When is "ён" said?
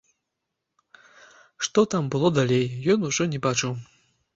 2.97-3.09